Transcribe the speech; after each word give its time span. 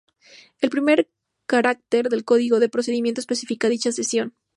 El 0.61 0.71
primer 0.71 1.11
carácter 1.45 2.09
del 2.09 2.25
código 2.25 2.59
de 2.59 2.69
procedimiento 2.69 3.21
especifica 3.21 3.69
dicha 3.69 3.91
sección. 3.91 4.33